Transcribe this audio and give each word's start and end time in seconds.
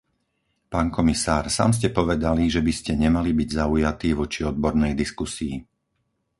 Pán 0.73 0.87
komisár, 0.97 1.43
sám 1.55 1.71
ste 1.77 1.89
povedali, 1.99 2.43
že 2.55 2.61
by 2.67 2.73
ste 2.77 2.93
nemali 3.03 3.31
byť 3.39 3.49
zaujatý 3.61 4.09
voči 4.19 4.39
odbornej 4.51 4.93
diskusii. 5.01 5.55